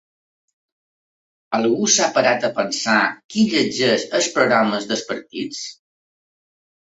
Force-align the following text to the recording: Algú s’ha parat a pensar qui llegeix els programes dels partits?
Algú 1.57 1.89
s’ha 1.95 2.07
parat 2.15 2.47
a 2.49 2.51
pensar 2.61 2.95
qui 3.35 3.45
llegeix 3.53 4.07
els 4.21 4.31
programes 4.39 4.89
dels 4.93 5.05
partits? 5.13 5.63